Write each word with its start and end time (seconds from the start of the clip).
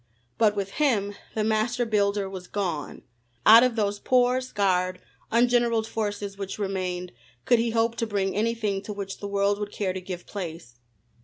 But 0.39 0.55
with 0.55 0.71
him 0.81 1.13
the 1.35 1.43
master 1.43 1.85
builder 1.85 2.27
was 2.27 2.47
gone. 2.47 3.03
Out 3.45 3.61
of 3.61 3.75
those 3.75 3.99
poor, 3.99 4.41
scarred, 4.41 4.99
ungeneraled 5.31 5.85
forces 5.85 6.39
which 6.39 6.57
remained, 6.57 7.11
could 7.45 7.59
he 7.59 7.69
hope 7.69 7.97
to 7.97 8.07
bring 8.07 8.35
anything 8.35 8.81
to 8.81 8.93
which 8.93 9.19
the 9.19 9.27
world 9.27 9.59
would 9.59 9.71
care 9.71 9.93
to 9.93 10.01
give 10.01 10.25
place? 10.25 10.79